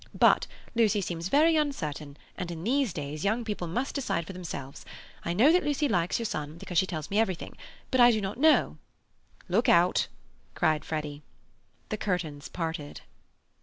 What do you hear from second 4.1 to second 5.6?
for themselves. I know